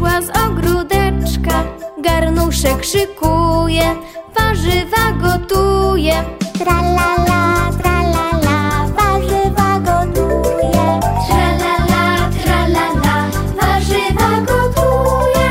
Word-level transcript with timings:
wyszła 0.00 0.22
z 0.22 0.30
ogródeczka, 0.44 1.64
garnuszek 1.98 2.84
szykuje, 2.84 3.94
warzywa 4.38 5.12
gotuje. 5.22 6.24
Tralala, 6.58 7.70
tralala, 7.82 8.86
warzywa 8.96 9.80
gotuje. 9.80 11.00
Tralala, 11.28 12.30
tralala, 12.42 13.26
warzywa 13.56 14.40
gotuje. 14.40 15.48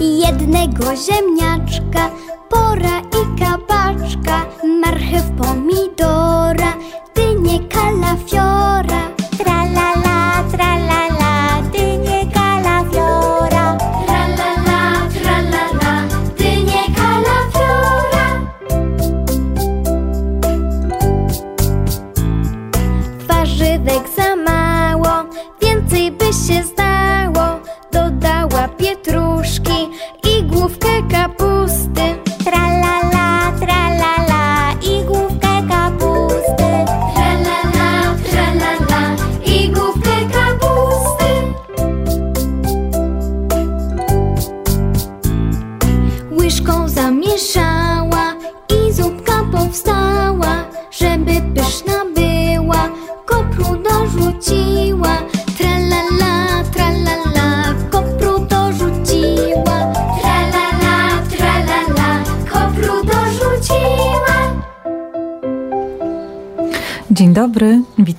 Jednego 0.00 0.84
ziemniaczka, 0.96 2.10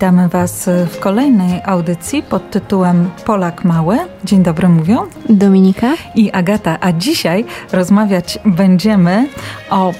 witamy 0.01 0.29
Was 0.29 0.69
w 0.87 0.99
kolejnej 0.99 1.61
audycji 1.65 2.23
pod 2.23 2.51
tytułem 2.51 3.09
Polak 3.25 3.65
Mały. 3.65 3.97
Dzień 4.23 4.43
dobry 4.43 4.69
mówią 4.69 5.07
Dominika? 5.29 5.93
i 6.15 6.31
Agata, 6.31 6.77
a 6.81 6.91
dzisiaj 6.91 7.45
rozmawiać 7.71 8.39
będziemy 8.45 9.27
o 9.69 9.91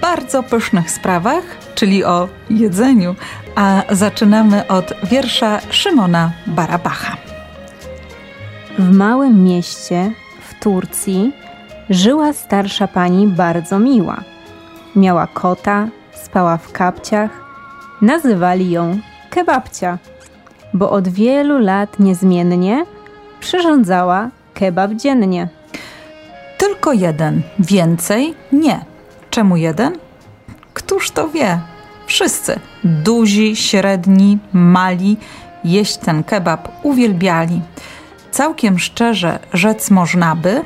bardzo 0.00 0.42
pysznych 0.42 0.90
sprawach, 0.90 1.42
czyli 1.74 2.04
o 2.04 2.28
jedzeniu, 2.50 3.14
a 3.54 3.82
zaczynamy 3.90 4.68
od 4.68 4.92
wiersza 5.04 5.60
Szymona 5.70 6.32
Barabacha. 6.46 7.16
W 8.78 8.90
małym 8.92 9.44
mieście 9.44 10.12
w 10.40 10.62
Turcji 10.62 11.32
żyła 11.90 12.32
starsza 12.32 12.88
pani 12.88 13.26
bardzo 13.26 13.78
miła. 13.78 14.16
Miała 14.96 15.26
kota, 15.26 15.88
spała 16.14 16.56
w 16.56 16.72
kapciach, 16.72 17.30
nazywali 18.02 18.70
ją 18.70 18.98
kebabcia, 19.36 19.98
bo 20.74 20.90
od 20.90 21.08
wielu 21.08 21.58
lat 21.58 21.98
niezmiennie 21.98 22.86
przyrządzała 23.40 24.30
kebab 24.54 24.92
dziennie. 24.92 25.48
Tylko 26.58 26.92
jeden, 26.92 27.42
więcej 27.58 28.34
nie. 28.52 28.84
Czemu 29.30 29.56
jeden? 29.56 29.98
Któż 30.74 31.10
to 31.10 31.28
wie? 31.28 31.60
Wszyscy, 32.06 32.60
duzi, 32.84 33.56
średni, 33.56 34.38
mali, 34.52 35.16
jeść 35.64 35.96
ten 35.96 36.24
kebab 36.24 36.68
uwielbiali. 36.82 37.62
Całkiem 38.30 38.78
szczerze 38.78 39.38
rzec 39.52 39.90
można 39.90 40.36
by, 40.36 40.64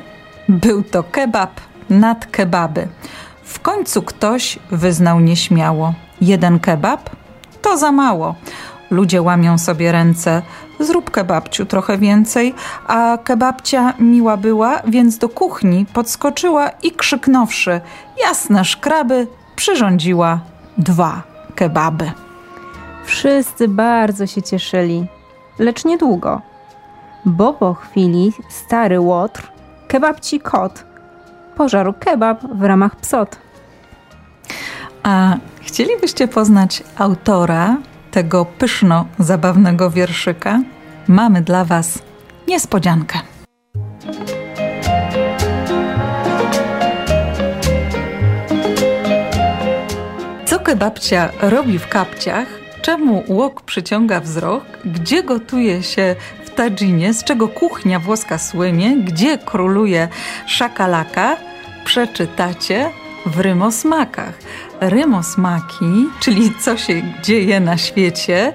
był 0.49 0.83
to 0.83 1.03
kebab 1.03 1.61
nad 1.89 2.25
kebaby. 2.25 2.87
W 3.43 3.59
końcu 3.59 4.01
ktoś 4.01 4.59
wyznał 4.71 5.19
nieśmiało: 5.19 5.93
jeden 6.21 6.59
kebab 6.59 7.20
to 7.61 7.77
za 7.77 7.91
mało. 7.91 8.35
Ludzie 8.91 9.21
łamią 9.21 9.57
sobie 9.57 9.91
ręce. 9.91 10.41
Zrób 10.79 11.11
kebabciu 11.11 11.65
trochę 11.65 11.97
więcej, 11.97 12.53
a 12.87 13.17
kebabcia 13.23 13.93
miła 13.99 14.37
była, 14.37 14.81
więc 14.87 15.17
do 15.17 15.29
kuchni 15.29 15.85
podskoczyła 15.93 16.69
i 16.69 16.91
krzyknąwszy: 16.91 17.81
Jasne 18.23 18.65
szkraby, 18.65 19.27
przyrządziła 19.55 20.39
dwa 20.77 21.21
kebaby. 21.55 22.11
Wszyscy 23.05 23.67
bardzo 23.67 24.27
się 24.27 24.41
cieszyli, 24.41 25.07
lecz 25.59 25.85
niedługo, 25.85 26.41
bo 27.25 27.53
po 27.53 27.73
chwili 27.73 28.33
stary 28.49 28.99
łotr, 28.99 29.51
kebabci 29.87 30.39
kot, 30.39 30.85
pożarł 31.55 31.93
kebab 31.99 32.41
w 32.53 32.63
ramach 32.63 32.95
psot. 32.95 33.37
A 35.03 35.37
chcielibyście 35.61 36.27
poznać 36.27 36.83
autora 36.97 37.77
tego 38.11 38.45
pyszno-zabawnego 38.45 39.89
wierszyka? 39.89 40.59
Mamy 41.07 41.41
dla 41.41 41.65
Was 41.65 41.99
niespodziankę. 42.47 43.19
Co 50.45 50.59
kebabcia 50.59 51.29
robi 51.41 51.79
w 51.79 51.87
kapciach? 51.87 52.47
Czemu 52.81 53.23
łok 53.27 53.61
przyciąga 53.61 54.19
wzrok? 54.19 54.63
Gdzie 54.85 55.23
gotuje 55.23 55.83
się 55.83 56.15
w 56.45 56.49
tadżynie? 56.49 57.13
Z 57.13 57.23
czego 57.23 57.47
kuchnia 57.47 57.99
włoska 57.99 58.37
słynie? 58.37 58.97
Gdzie 58.97 59.37
króluje 59.37 60.07
szakalaka? 60.45 61.37
Przeczytacie 61.85 62.89
w 63.25 63.39
Rymosmakach. 63.39 64.33
Rymosmaki, 64.79 66.09
czyli 66.19 66.51
co 66.59 66.77
się 66.77 67.01
dzieje 67.23 67.59
na 67.59 67.77
świecie, 67.77 68.53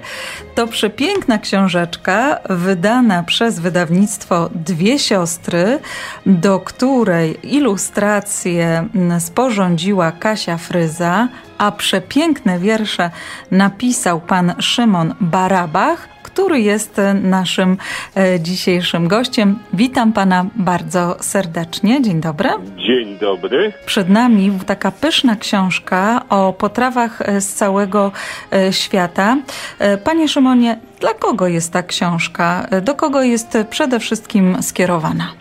to 0.55 0.67
przepiękna 0.67 1.37
książeczka 1.37 2.39
wydana 2.49 3.23
przez 3.23 3.59
wydawnictwo 3.59 4.49
Dwie 4.55 4.99
Siostry, 4.99 5.79
do 6.25 6.59
której 6.59 7.55
ilustrację 7.55 8.87
sporządziła 9.19 10.11
Kasia 10.11 10.57
Fryza, 10.57 11.27
a 11.57 11.71
przepiękne 11.71 12.59
wiersze 12.59 13.11
napisał 13.51 14.21
pan 14.21 14.53
Szymon 14.59 15.15
Barabach, 15.21 16.16
który 16.37 16.59
jest 16.59 17.01
naszym 17.23 17.77
e, 18.15 18.39
dzisiejszym 18.39 19.07
gościem. 19.07 19.59
Witam 19.73 20.13
pana 20.13 20.45
bardzo 20.55 21.15
serdecznie. 21.19 22.01
Dzień 22.01 22.21
dobry. 22.21 22.49
Dzień 22.87 23.17
dobry. 23.19 23.73
Przed 23.85 24.09
nami 24.09 24.51
taka 24.65 24.91
pyszna 24.91 25.35
książka 25.35 26.21
o 26.29 26.53
potrawach 26.53 27.21
e, 27.21 27.41
z 27.41 27.53
całego 27.53 28.11
e, 28.53 28.73
świata. 28.73 29.37
E, 29.79 29.97
Panie 29.97 30.27
Szymonie, 30.27 30.79
dla 30.99 31.13
kogo 31.13 31.47
jest 31.47 31.73
ta 31.73 31.83
książka? 31.83 32.67
E, 32.71 32.81
Do 32.81 32.95
kogo 32.95 33.21
jest 33.21 33.57
przede 33.69 33.99
wszystkim 33.99 34.57
skierowana? 34.63 35.31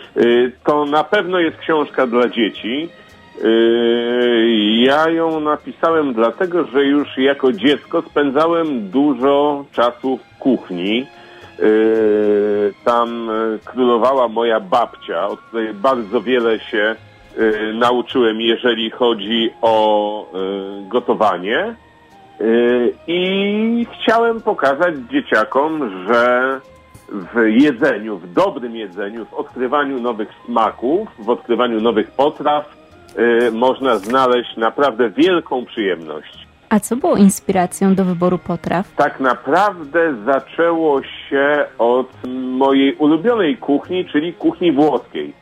To 0.65 0.85
na 0.85 1.05
pewno 1.05 1.39
jest 1.41 1.57
książka 1.57 2.07
dla 2.07 2.29
dzieci. 2.29 2.89
Y, 3.45 4.83
Ja 4.87 5.11
ją 5.11 5.41
napisałem 5.41 6.13
dlatego, 6.15 6.65
że 6.65 6.85
już 6.85 7.19
jako 7.19 7.53
dziecko 7.53 8.03
spędzałem 8.03 8.91
dużo 8.91 9.65
czasu 9.73 10.17
w 10.17 10.39
kuchni. 10.39 11.07
Y, 11.61 12.75
Tam 12.85 13.31
y, 13.31 13.59
królowała 13.65 14.29
moja 14.29 14.61
babcia, 14.61 15.27
od 15.27 15.41
której 15.41 15.75
bardzo 15.75 16.21
wiele 16.21 16.59
się 16.61 16.97
nauczyłem, 17.75 18.41
jeżeli 18.41 18.91
chodzi 18.91 19.51
o 19.63 20.33
gotowanie. 20.89 21.75
I 23.07 23.87
chciałem 23.93 24.41
pokazać 24.41 24.95
dzieciakom, 25.11 25.91
że 26.07 26.61
w 27.09 27.47
jedzeniu, 27.49 28.19
w 28.19 28.33
dobrym 28.33 28.77
jedzeniu, 28.77 29.25
w 29.25 29.35
odkrywaniu 29.35 30.01
nowych 30.01 30.29
smaków, 30.47 31.09
w 31.19 31.31
odkrywaniu 31.31 31.81
nowych 31.81 32.11
potraw 32.11 32.76
można 33.53 33.97
znaleźć 33.97 34.57
naprawdę 34.57 35.11
wielką 35.11 35.65
przyjemność. 35.65 36.47
A 36.69 36.81
co 36.81 36.97
było 36.97 37.17
inspiracją 37.17 37.95
do 37.95 38.05
wyboru 38.05 38.39
potraw? 38.39 38.95
Tak 38.97 39.21
naprawdę 39.21 40.15
zaczęło 40.25 41.03
się 41.03 41.65
od 41.79 42.09
mojej 42.35 42.95
ulubionej 42.95 43.57
kuchni, 43.57 44.05
czyli 44.05 44.33
kuchni 44.33 44.73
włoskiej. 44.73 45.33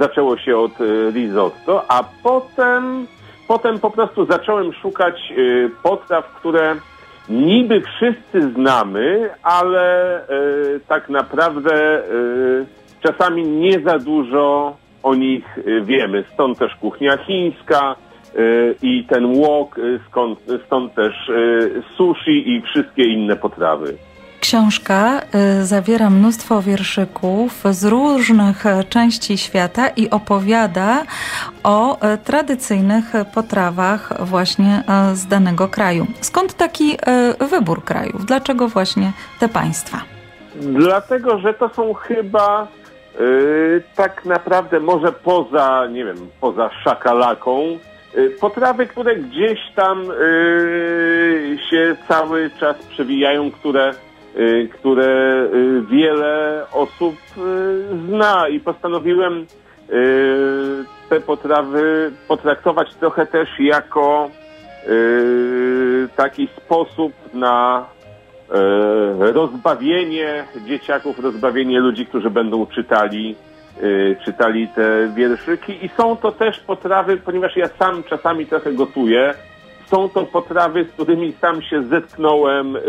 Zaczęło 0.00 0.38
się 0.38 0.56
od 0.56 0.80
y, 0.80 1.10
risotto, 1.10 1.84
a 1.88 2.04
potem, 2.22 3.06
potem 3.48 3.78
po 3.78 3.90
prostu 3.90 4.26
zacząłem 4.26 4.72
szukać 4.72 5.32
y, 5.38 5.70
potraw, 5.82 6.34
które 6.34 6.76
niby 7.28 7.80
wszyscy 7.80 8.52
znamy, 8.52 9.30
ale 9.42 10.20
tak 10.88 11.08
naprawdę 11.08 12.02
czasami 13.02 13.42
nie 13.48 13.80
za 13.80 13.98
dużo 13.98 14.76
o 15.02 15.14
nich 15.14 15.44
e, 15.58 15.80
wiemy. 15.80 16.24
Stąd 16.34 16.58
też 16.58 16.74
kuchnia 16.74 17.16
chińska 17.16 17.96
e, 18.34 18.38
i 18.82 19.04
ten 19.04 19.34
wok, 19.34 19.78
e, 19.78 19.82
skąd, 20.08 20.38
stąd 20.66 20.94
też 20.94 21.30
sushi 21.96 22.50
i 22.50 22.62
wszystkie 22.62 23.04
inne 23.04 23.36
potrawy. 23.36 23.98
Książka 24.42 25.20
y, 25.60 25.64
zawiera 25.66 26.10
mnóstwo 26.10 26.62
wierszyków 26.62 27.64
z 27.70 27.84
różnych 27.84 28.66
e, 28.66 28.84
części 28.84 29.38
świata 29.38 29.88
i 29.88 30.10
opowiada 30.10 31.02
o 31.64 32.00
e, 32.00 32.18
tradycyjnych 32.18 33.04
potrawach 33.34 34.26
właśnie 34.26 34.82
e, 34.88 35.16
z 35.16 35.26
danego 35.26 35.68
kraju. 35.68 36.06
Skąd 36.20 36.54
taki 36.54 36.96
wybór 37.50 37.84
krajów? 37.84 38.26
Dlaczego 38.26 38.68
właśnie 38.68 39.12
te 39.40 39.48
państwa? 39.48 39.98
Dlatego, 40.60 41.38
że 41.38 41.54
to 41.54 41.68
są 41.68 41.94
chyba 41.94 42.68
y, 43.20 43.82
tak 43.96 44.24
naprawdę 44.24 44.80
może 44.80 45.12
poza, 45.12 45.86
nie 45.86 46.04
wiem, 46.04 46.16
poza 46.40 46.70
szakalaką, 46.84 47.78
y, 48.16 48.30
potrawy, 48.40 48.86
które 48.86 49.16
gdzieś 49.16 49.58
tam 49.76 50.10
y, 50.10 51.58
się 51.70 51.96
cały 52.08 52.50
czas 52.60 52.76
przewijają, 52.86 53.50
które, 53.50 53.94
y, 54.36 54.68
które 54.72 55.42
y, 55.54 55.82
wiele 55.90 56.66
osób 56.72 57.14
zna. 58.08 58.48
I 58.48 58.60
postanowiłem 58.60 59.46
te 61.08 61.20
potrawy 61.20 62.12
potraktować 62.28 62.94
trochę 62.94 63.26
też 63.26 63.48
jako 63.58 64.30
taki 66.16 66.48
sposób 66.56 67.12
na 67.34 67.86
rozbawienie 69.18 70.44
dzieciaków, 70.66 71.18
rozbawienie 71.18 71.80
ludzi, 71.80 72.06
którzy 72.06 72.30
będą 72.30 72.66
czytali, 72.66 73.34
e, 73.76 74.24
czytali 74.24 74.68
te 74.68 75.12
wierszyki. 75.14 75.84
I 75.86 75.88
są 75.88 76.16
to 76.16 76.32
też 76.32 76.60
potrawy, 76.60 77.16
ponieważ 77.16 77.56
ja 77.56 77.68
sam 77.68 78.02
czasami 78.02 78.46
trochę 78.46 78.72
gotuję, 78.72 79.34
są 79.86 80.08
to 80.08 80.22
potrawy, 80.22 80.84
z 80.84 80.92
którymi 80.92 81.32
sam 81.32 81.62
się 81.62 81.82
zetknąłem 81.82 82.76
e, 82.76 82.80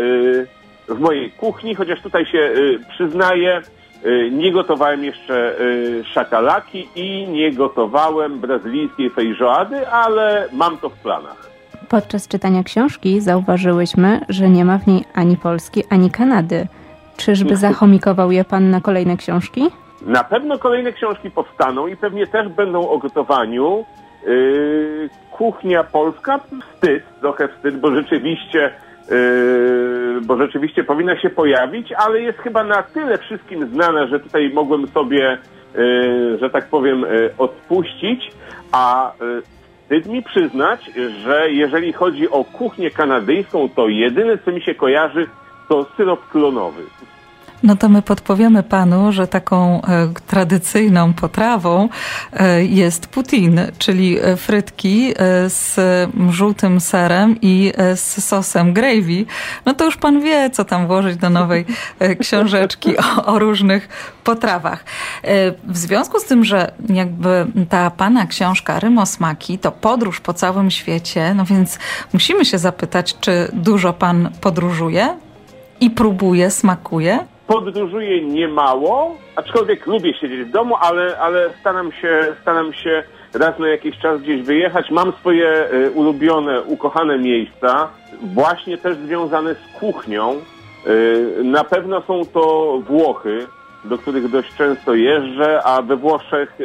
w 0.88 0.98
mojej 0.98 1.30
kuchni, 1.30 1.74
chociaż 1.74 2.02
tutaj 2.02 2.26
się 2.26 2.38
e, 2.38 2.52
przyznaję, 2.94 3.62
e, 4.04 4.30
nie 4.30 4.52
gotowałem 4.52 5.04
jeszcze 5.04 5.58
e, 5.58 6.04
szakalaki 6.04 6.88
i 6.96 7.28
nie 7.28 7.52
gotowałem 7.52 8.38
brazylijskiej 8.40 9.10
feijoady, 9.10 9.88
ale 9.88 10.48
mam 10.52 10.78
to 10.78 10.88
w 10.88 10.98
planach. 10.98 11.53
Podczas 11.88 12.28
czytania 12.28 12.62
książki 12.62 13.20
zauważyłyśmy, 13.20 14.20
że 14.28 14.48
nie 14.48 14.64
ma 14.64 14.78
w 14.78 14.86
niej 14.86 15.04
ani 15.14 15.36
Polski, 15.36 15.84
ani 15.90 16.10
Kanady. 16.10 16.66
Czyżby 17.16 17.56
zachomikował 17.56 18.32
je 18.32 18.44
pan 18.44 18.70
na 18.70 18.80
kolejne 18.80 19.16
książki? 19.16 19.62
Na 20.06 20.24
pewno 20.24 20.58
kolejne 20.58 20.92
książki 20.92 21.30
powstaną 21.30 21.86
i 21.86 21.96
pewnie 21.96 22.26
też 22.26 22.48
będą 22.48 22.88
o 22.88 22.98
gotowaniu. 22.98 23.84
Yy, 24.26 25.10
kuchnia 25.30 25.84
polska, 25.84 26.38
wstyd, 26.38 27.02
trochę 27.20 27.48
wstyd, 27.48 27.80
bo 27.80 27.94
rzeczywiście, 27.94 28.70
yy, 29.10 30.20
bo 30.26 30.36
rzeczywiście 30.36 30.84
powinna 30.84 31.20
się 31.20 31.30
pojawić, 31.30 31.92
ale 31.92 32.20
jest 32.20 32.38
chyba 32.38 32.64
na 32.64 32.82
tyle 32.82 33.18
wszystkim 33.18 33.68
znana, 33.68 34.06
że 34.06 34.20
tutaj 34.20 34.50
mogłem 34.54 34.86
sobie, 34.86 35.38
yy, 35.74 36.38
że 36.40 36.50
tak 36.50 36.68
powiem, 36.68 37.00
yy, 37.00 37.34
odpuścić, 37.38 38.32
a 38.72 39.12
yy, 39.20 39.42
wstyd 39.84 40.06
mi 40.06 40.22
przyznać, 40.22 40.90
że 41.24 41.50
jeżeli 41.50 41.92
chodzi 41.92 42.30
o 42.30 42.44
kuchnię 42.44 42.90
kanadyjską, 42.90 43.68
to 43.68 43.88
jedyne, 43.88 44.38
co 44.38 44.52
mi 44.52 44.62
się 44.62 44.74
kojarzy, 44.74 45.26
to 45.68 45.86
syrop 45.96 46.28
klonowy. 46.28 46.82
No 47.64 47.76
to 47.76 47.88
my 47.88 48.02
podpowiemy 48.02 48.62
panu, 48.62 49.12
że 49.12 49.26
taką 49.26 49.82
e, 49.82 50.08
tradycyjną 50.26 51.12
potrawą 51.12 51.88
e, 52.32 52.64
jest 52.64 53.06
putin, 53.06 53.60
czyli 53.78 54.18
e, 54.18 54.36
frytki 54.36 55.14
z 55.46 55.76
żółtym 56.30 56.80
serem 56.80 57.36
i 57.42 57.72
z 57.94 58.24
sosem 58.24 58.72
gravy. 58.72 59.24
No 59.66 59.74
to 59.74 59.84
już 59.84 59.96
pan 59.96 60.20
wie, 60.20 60.50
co 60.50 60.64
tam 60.64 60.86
włożyć 60.86 61.16
do 61.16 61.30
nowej 61.30 61.64
książeczki 62.20 62.98
o, 62.98 63.26
o 63.26 63.38
różnych 63.38 63.88
potrawach. 64.24 64.84
W 65.64 65.76
związku 65.76 66.20
z 66.20 66.24
tym, 66.24 66.44
że 66.44 66.72
jakby 66.88 67.46
ta 67.68 67.90
pana 67.90 68.26
książka 68.26 68.80
Rymosmaki 68.80 69.58
to 69.58 69.72
podróż 69.72 70.20
po 70.20 70.34
całym 70.34 70.70
świecie, 70.70 71.34
no 71.34 71.44
więc 71.44 71.78
musimy 72.12 72.44
się 72.44 72.58
zapytać, 72.58 73.16
czy 73.20 73.48
dużo 73.52 73.92
pan 73.92 74.30
podróżuje 74.40 75.16
i 75.80 75.90
próbuje, 75.90 76.50
smakuje? 76.50 77.33
Podróżuję 77.46 78.24
niemało, 78.24 79.16
aczkolwiek 79.36 79.86
lubię 79.86 80.14
siedzieć 80.14 80.40
w 80.40 80.50
domu, 80.50 80.74
ale, 80.80 81.18
ale 81.18 81.50
staram, 81.60 81.92
się, 81.92 82.20
staram 82.42 82.72
się 82.72 83.02
raz 83.34 83.58
na 83.58 83.68
jakiś 83.68 83.98
czas 83.98 84.20
gdzieś 84.20 84.42
wyjechać. 84.42 84.90
Mam 84.90 85.12
swoje 85.12 85.48
e, 85.48 85.90
ulubione, 85.90 86.62
ukochane 86.62 87.18
miejsca, 87.18 87.88
właśnie 88.22 88.78
też 88.78 88.96
związane 88.96 89.54
z 89.54 89.78
kuchnią. 89.80 90.32
E, 90.32 91.42
na 91.42 91.64
pewno 91.64 92.02
są 92.02 92.26
to 92.32 92.78
Włochy, 92.86 93.46
do 93.84 93.98
których 93.98 94.30
dość 94.30 94.54
często 94.54 94.94
jeżdżę, 94.94 95.62
a 95.64 95.82
we 95.82 95.96
Włoszech 95.96 96.58
e, 96.60 96.64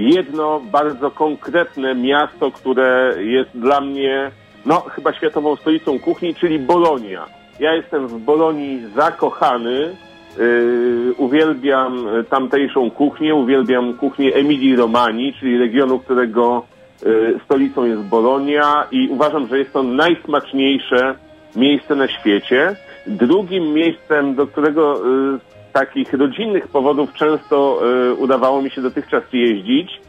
jedno 0.00 0.60
bardzo 0.60 1.10
konkretne 1.10 1.94
miasto, 1.94 2.50
które 2.50 3.14
jest 3.18 3.50
dla 3.54 3.80
mnie 3.80 4.30
no, 4.66 4.80
chyba 4.80 5.12
światową 5.12 5.56
stolicą 5.56 5.98
kuchni, 5.98 6.34
czyli 6.34 6.58
Bolonia. 6.58 7.26
Ja 7.60 7.74
jestem 7.74 8.06
w 8.06 8.18
Bolonii 8.18 8.86
zakochany. 8.96 9.96
Yy, 10.38 11.14
uwielbiam 11.18 12.06
tamtejszą 12.30 12.90
kuchnię, 12.90 13.34
uwielbiam 13.34 13.94
kuchnię 13.94 14.34
Emilii 14.34 14.76
Romani, 14.76 15.32
czyli 15.32 15.58
regionu, 15.58 15.98
którego 15.98 16.66
yy, 17.04 17.40
stolicą 17.44 17.84
jest 17.84 18.02
Bolonia 18.02 18.86
i 18.90 19.08
uważam, 19.08 19.46
że 19.46 19.58
jest 19.58 19.72
to 19.72 19.82
najsmaczniejsze 19.82 21.14
miejsce 21.56 21.94
na 21.94 22.08
świecie. 22.08 22.76
Drugim 23.06 23.72
miejscem, 23.72 24.34
do 24.34 24.46
którego 24.46 24.94
yy, 24.94 25.38
z 25.70 25.72
takich 25.72 26.12
rodzinnych 26.12 26.68
powodów 26.68 27.12
często 27.12 27.80
udawało 28.18 28.62
mi 28.62 28.70
się 28.70 28.82
dotychczas 28.82 29.22
jeździć 29.32 30.00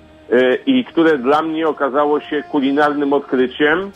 i 0.65 0.85
które 0.85 1.17
dla 1.17 1.41
mnie 1.41 1.67
okazało 1.67 2.19
się 2.19 2.43
kulinarnym 2.51 3.13
odkryciem, 3.13 3.91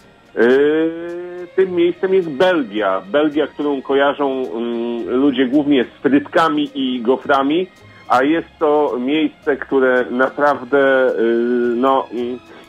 tym 1.59 1.75
miejscem 1.75 2.13
jest 2.13 2.29
Belgia. 2.29 3.01
Belgia, 3.11 3.47
którą 3.47 3.81
kojarzą 3.81 4.25
mm, 4.31 5.09
ludzie 5.09 5.45
głównie 5.45 5.83
z 5.83 6.01
frytkami 6.01 6.69
i 6.75 7.01
goframi, 7.01 7.67
a 8.07 8.23
jest 8.23 8.47
to 8.59 8.97
miejsce, 8.99 9.57
które 9.57 10.05
naprawdę 10.11 11.11
yy, 11.17 11.75
no, 11.75 12.07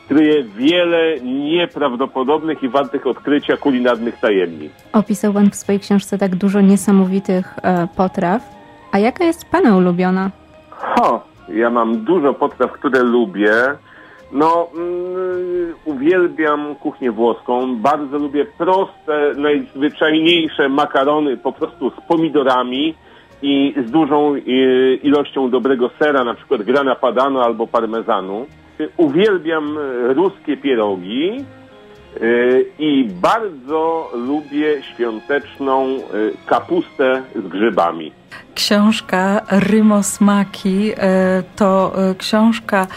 kryje 0.07 0.43
wiele 0.43 1.19
nieprawdopodobnych 1.19 2.63
i 2.63 2.69
wartych 2.69 3.07
odkrycia 3.07 3.57
kulinarnych 3.57 4.19
tajemnic. 4.19 4.71
Opisał 4.93 5.33
pan 5.33 5.49
w 5.49 5.55
swojej 5.55 5.79
książce 5.79 6.17
tak 6.17 6.35
dużo 6.35 6.61
niesamowitych 6.61 7.55
e, 7.63 7.87
potraw. 7.95 8.41
A 8.91 8.99
jaka 8.99 9.23
jest 9.23 9.45
pana 9.45 9.77
ulubiona? 9.77 10.31
Ho, 10.69 11.23
ja 11.49 11.69
mam 11.69 12.05
dużo 12.05 12.33
potraw, 12.33 12.71
które 12.71 13.03
lubię. 13.03 13.53
No, 14.31 14.67
mm, 14.75 15.73
uwielbiam 15.85 16.75
kuchnię 16.75 17.11
włoską. 17.11 17.75
Bardzo 17.75 18.17
lubię 18.17 18.45
proste, 18.45 19.33
najzwyczajniejsze 19.37 20.69
makarony 20.69 21.37
po 21.37 21.51
prostu 21.51 21.89
z 21.89 22.07
pomidorami 22.07 22.95
i 23.41 23.73
z 23.87 23.91
dużą 23.91 24.35
y, 24.35 24.99
ilością 25.03 25.49
dobrego 25.49 25.89
sera, 25.99 26.23
na 26.23 26.33
przykład 26.33 26.63
grana 26.63 26.95
padano 26.95 27.43
albo 27.43 27.67
parmezanu. 27.67 28.45
Uwielbiam 28.97 29.77
ruskie 30.15 30.57
pierogi 30.57 31.45
i 32.79 33.09
bardzo 33.21 34.11
lubię 34.13 34.83
świąteczną 34.83 35.87
y, 35.87 36.01
kapustę 36.45 37.21
z 37.35 37.47
grzybami. 37.47 38.11
Książka 38.55 39.41
Rymosmaki 39.51 40.91
e, 40.97 41.43
to 41.55 41.93
książka 42.17 42.87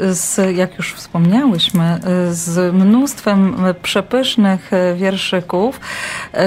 z, 0.00 0.56
jak 0.56 0.76
już 0.78 0.94
wspomniałyśmy, 0.94 1.98
z 2.30 2.74
mnóstwem 2.74 3.56
przepysznych 3.82 4.70
wierszyków, 4.96 5.80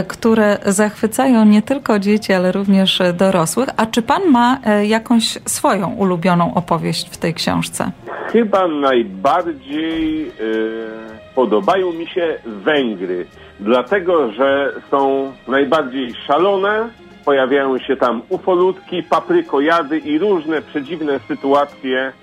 które 0.07 0.57
zachwycają 0.65 1.45
nie 1.45 1.61
tylko 1.61 1.99
dzieci, 1.99 2.33
ale 2.33 2.51
również 2.51 2.99
dorosłych. 3.13 3.69
A 3.77 3.85
czy 3.85 4.01
pan 4.01 4.21
ma 4.31 4.59
jakąś 4.83 5.37
swoją 5.45 5.87
ulubioną 5.87 6.53
opowieść 6.53 7.09
w 7.09 7.17
tej 7.17 7.33
książce? 7.33 7.91
Chyba 8.31 8.67
najbardziej 8.67 10.27
e, 10.27 11.16
podobają 11.37 11.93
mi 11.93 12.07
się 12.07 12.39
Węgry, 12.45 13.25
dlatego 13.59 14.31
że 14.31 14.73
są 14.91 15.31
najbardziej 15.47 16.13
szalone, 16.27 16.89
pojawiają 17.25 17.77
się 17.77 17.95
tam 17.95 18.21
ufolutki, 18.29 19.03
paprykojady 19.03 19.97
i 19.97 20.19
różne 20.19 20.61
przedziwne 20.61 21.19
sytuacje, 21.27 21.99
e, 22.01 22.13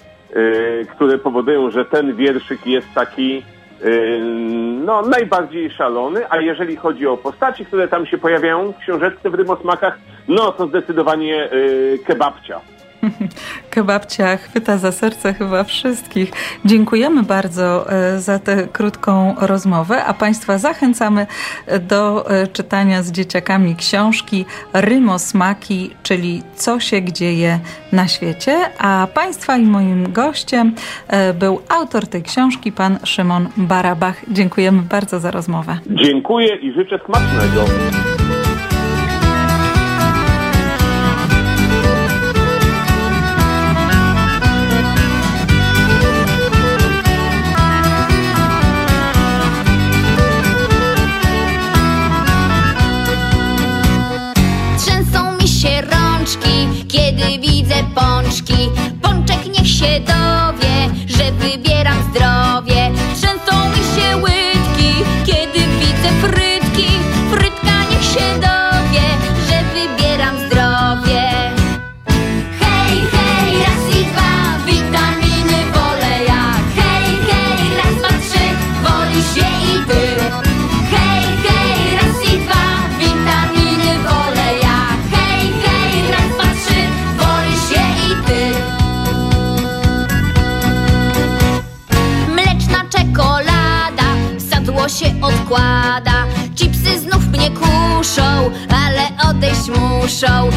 które 0.85 1.19
powodują, 1.19 1.71
że 1.71 1.85
ten 1.85 2.17
wierszyk 2.17 2.67
jest 2.67 2.87
taki 2.95 3.43
y, 3.85 4.21
no, 4.85 5.03
najbardziej 5.03 5.71
szalony, 5.71 6.31
a 6.31 6.41
jeżeli 6.41 6.77
chodzi 6.77 7.07
o 7.07 7.17
postaci, 7.17 7.65
które 7.65 7.89
tam 7.89 8.07
się 8.07 8.19
pojawiają 8.19 8.73
w 8.73 8.79
książeczce 8.79 9.31
w 9.31 9.35
Rymosmakach, 9.35 9.99
no 10.29 10.53
to 10.53 10.67
zdecydowanie 10.67 11.53
y, 11.53 11.99
kebabcia. 12.07 12.61
Kebabcia 13.71 14.37
chwyta 14.37 14.79
za 14.79 14.93
serce 14.93 15.35
chyba 15.35 15.65
wszystkich. 15.65 16.33
Dziękujemy 16.65 17.23
bardzo 17.23 17.93
e, 17.93 18.21
za 18.21 18.39
tę 18.39 18.69
krótką 18.73 19.35
rozmowę, 19.41 20.05
a 20.05 20.15
Państwa 20.15 20.59
zachęcamy 20.59 21.27
do 21.81 22.31
e, 22.31 22.47
czytania 22.47 23.03
z 23.03 23.13
dzieciakami 23.13 23.77
książki 23.77 24.45
Rymosmaki, 24.73 25.91
czyli 26.03 26.43
Co 26.55 26.81
się 26.81 27.13
dzieje 27.13 27.59
na 27.93 28.09
świecie. 28.09 28.57
A 28.79 29.07
Państwa 29.15 29.57
i 29.57 29.63
moim 29.63 30.13
gościem 30.13 30.75
e, 31.09 31.35
był 31.35 31.61
autor 31.69 32.07
tej 32.07 32.23
książki, 32.23 32.73
pan 32.73 32.99
Szymon 33.05 33.49
Barabach. 33.57 34.23
Dziękujemy 34.29 34.83
bardzo 34.83 35.21
za 35.21 35.31
rozmowę. 35.31 35.79
Dziękuję 35.87 36.57
i 36.57 36.73
życzę 36.73 36.99
smacznego. 37.07 37.65
que 59.85 60.14
ушел. 100.05 100.51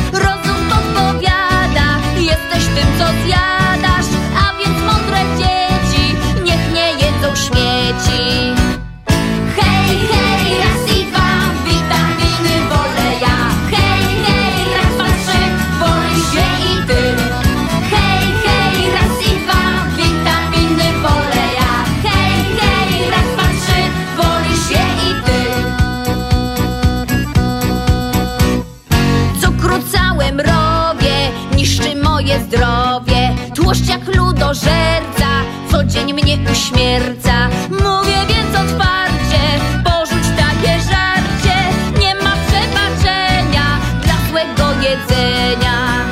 Jedzenia. 45.18 46.06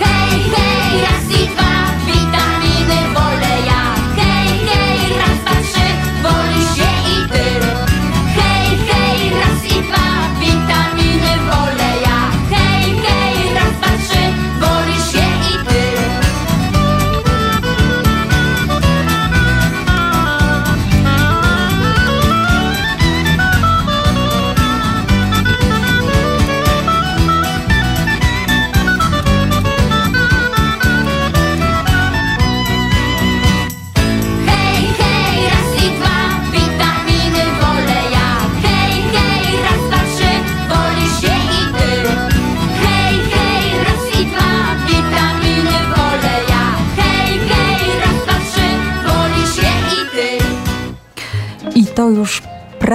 Hej, 0.00 0.40
hej, 0.56 1.02
raz 1.02 1.40
i 1.40 1.48
dwa, 1.48 1.73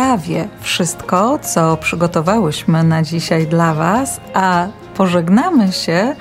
prawie 0.09 0.47
wszystko, 0.61 1.39
co 1.39 1.77
przygotowałyśmy 1.77 2.83
na 2.83 3.03
dzisiaj 3.03 3.47
dla 3.47 3.73
Was, 3.73 4.21
a 4.33 4.67
pożegnamy 4.95 5.71
się 5.71 6.15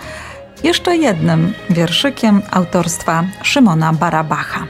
jeszcze 0.64 0.96
jednym 0.96 1.54
wierszykiem 1.70 2.42
autorstwa 2.50 3.24
Szymona 3.42 3.92
Barabacha. 3.92 4.66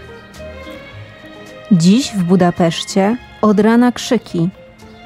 Dziś 1.72 2.12
w 2.12 2.22
Budapeszcie 2.22 3.16
od 3.42 3.60
rana 3.60 3.92
krzyki. 3.92 4.48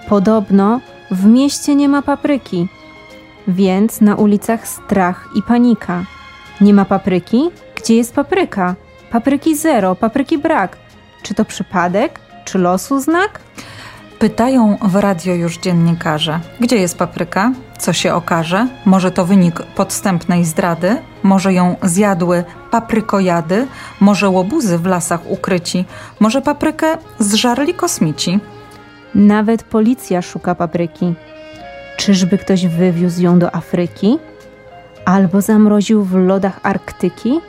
Podobno 0.08 0.80
w 1.10 1.26
mieście 1.26 1.74
nie 1.74 1.88
ma 1.88 2.02
papryki, 2.02 2.68
więc 3.48 4.00
na 4.00 4.14
ulicach 4.14 4.68
strach 4.68 5.28
i 5.34 5.42
panika. 5.42 6.04
Nie 6.60 6.74
ma 6.74 6.84
papryki? 6.84 7.50
Gdzie 7.74 7.94
jest 7.94 8.14
papryka? 8.14 8.74
Papryki 9.10 9.56
zero, 9.56 9.94
papryki 9.94 10.38
brak. 10.38 10.76
Czy 11.22 11.34
to 11.34 11.44
przypadek? 11.44 12.20
Czy 12.44 12.58
losu 12.58 13.00
znak? 13.00 13.40
Pytają 14.22 14.76
w 14.82 14.96
radio 14.96 15.34
już 15.34 15.58
dziennikarze, 15.58 16.40
gdzie 16.60 16.76
jest 16.76 16.98
papryka, 16.98 17.52
co 17.78 17.92
się 17.92 18.14
okaże, 18.14 18.68
może 18.84 19.10
to 19.10 19.24
wynik 19.24 19.62
podstępnej 19.62 20.44
zdrady, 20.44 20.96
może 21.22 21.52
ją 21.52 21.76
zjadły 21.82 22.44
paprykojady, 22.70 23.66
może 24.00 24.28
łobuzy 24.28 24.78
w 24.78 24.86
lasach 24.86 25.30
ukryci, 25.30 25.84
może 26.20 26.42
paprykę 26.42 26.98
zżarli 27.18 27.74
kosmici. 27.74 28.40
Nawet 29.14 29.62
policja 29.62 30.22
szuka 30.22 30.54
papryki. 30.54 31.14
Czyżby 31.96 32.38
ktoś 32.38 32.66
wywiózł 32.66 33.22
ją 33.22 33.38
do 33.38 33.54
Afryki? 33.54 34.18
Albo 35.04 35.40
zamroził 35.40 36.04
w 36.04 36.14
lodach 36.14 36.60
Arktyki? 36.62 37.40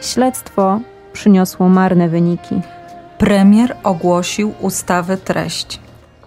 Śledztwo 0.00 0.80
przyniosło 1.12 1.68
marne 1.68 2.08
wyniki. 2.08 2.60
Premier 3.20 3.76
ogłosił 3.82 4.54
ustawy 4.60 5.16
treść. 5.16 5.80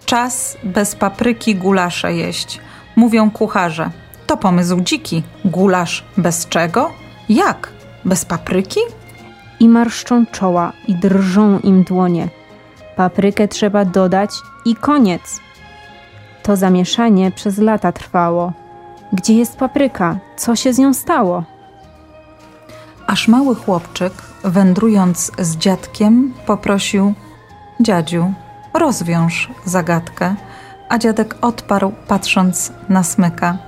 Czas 0.04 0.56
bez 0.64 0.96
papryki 0.96 1.54
gulasze 1.54 2.14
jeść. 2.14 2.60
Mówią 2.96 3.30
kucharze. 3.30 3.90
To 4.26 4.36
pomysł 4.36 4.80
dziki. 4.80 5.22
Gulasz 5.44 6.04
bez 6.16 6.48
czego? 6.48 6.90
Jak? 7.28 7.68
Bez 8.04 8.24
papryki? 8.24 8.80
I 9.60 9.68
marszczą 9.68 10.26
czoła, 10.26 10.72
i 10.88 10.94
drżą 10.94 11.58
im 11.58 11.84
dłonie. 11.84 12.28
Paprykę 12.96 13.48
trzeba 13.48 13.84
dodać 13.84 14.30
i 14.64 14.74
koniec. 14.74 15.40
To 16.42 16.56
zamieszanie 16.56 17.30
przez 17.30 17.58
lata 17.58 17.92
trwało. 17.92 18.52
Gdzie 19.12 19.34
jest 19.34 19.56
papryka? 19.56 20.18
Co 20.36 20.56
się 20.56 20.72
z 20.72 20.78
nią 20.78 20.94
stało? 20.94 21.44
Aż 23.06 23.28
mały 23.28 23.54
chłopczyk, 23.54 24.12
wędrując 24.44 25.32
z 25.38 25.56
dziadkiem, 25.56 26.34
poprosił: 26.46 27.14
Dziadziu, 27.80 28.32
rozwiąż 28.74 29.50
zagadkę. 29.64 30.34
A 30.88 30.98
dziadek 30.98 31.36
odparł, 31.40 31.92
patrząc 32.08 32.72
na 32.88 33.02
smyka: 33.02 33.58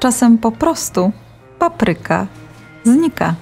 Czasem 0.00 0.38
po 0.38 0.52
prostu 0.52 1.12
papryka 1.58 2.26
znika. 2.84 3.34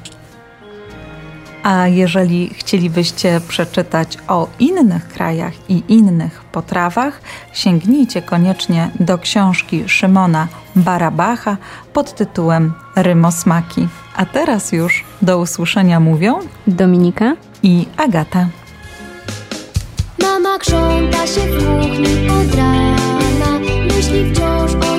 A 1.62 1.86
jeżeli 1.88 2.54
chcielibyście 2.54 3.40
przeczytać 3.48 4.18
o 4.28 4.48
innych 4.58 5.08
krajach 5.08 5.52
i 5.70 5.82
innych 5.88 6.44
potrawach, 6.44 7.20
sięgnijcie 7.52 8.22
koniecznie 8.22 8.90
do 9.00 9.18
książki 9.18 9.88
Szymona 9.88 10.48
Barabacha 10.76 11.56
pod 11.92 12.14
tytułem 12.14 12.72
Rymosmaki. 12.96 13.88
A 14.16 14.26
teraz 14.26 14.72
już 14.72 15.04
do 15.22 15.38
usłyszenia 15.38 16.00
mówią 16.00 16.38
Dominika? 16.66 17.36
i 17.62 17.86
Agata. 17.96 18.48
Mama 20.22 20.58
krząta 20.58 21.26
się 21.26 21.40
w 21.40 21.56
kuchni 21.56 22.30
od 22.30 22.54
rana, 22.54 23.58
myśli 23.86 24.34
wciąż 24.34 24.74
o 24.74 24.95